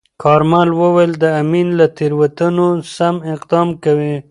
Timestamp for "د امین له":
1.23-1.85